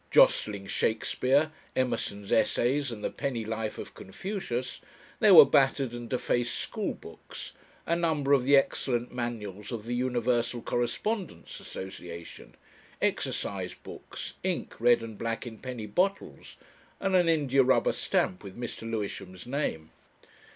Jostling 0.09 0.65
Shakespeare, 0.65 1.51
Emerson's 1.75 2.31
Essays, 2.31 2.89
and 2.91 3.03
the 3.03 3.11
penny 3.11 3.45
Life 3.45 3.77
of 3.77 3.93
Confucius, 3.93 4.81
there 5.19 5.35
were 5.35 5.45
battered 5.45 5.91
and 5.91 6.09
defaced 6.09 6.55
school 6.55 6.95
books, 6.95 7.51
a 7.85 7.95
number 7.95 8.33
of 8.33 8.43
the 8.43 8.57
excellent 8.57 9.13
manuals 9.13 9.71
of 9.71 9.85
the 9.85 9.93
Universal 9.93 10.63
Correspondence 10.63 11.59
Association, 11.59 12.55
exercise 12.99 13.75
books, 13.75 14.33
ink 14.43 14.73
(red 14.79 15.01
and 15.03 15.19
black) 15.19 15.45
in 15.45 15.59
penny 15.59 15.85
bottles, 15.85 16.57
and 16.99 17.15
an 17.15 17.29
india 17.29 17.61
rubber 17.61 17.91
stamp 17.93 18.43
with 18.43 18.57
Mr. 18.59 18.89
Lewisham's 18.91 19.45
name. 19.45 19.91